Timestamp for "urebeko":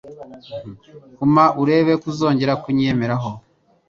1.61-2.03